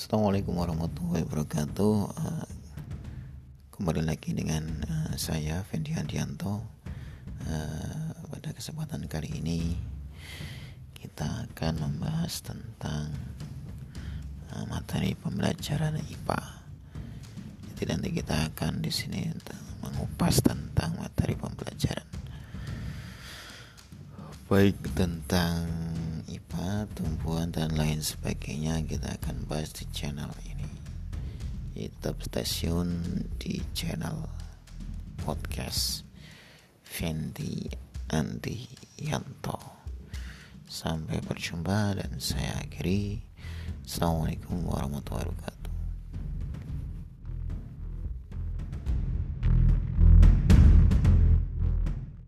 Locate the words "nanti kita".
17.84-18.56